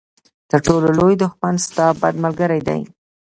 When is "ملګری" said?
2.23-2.59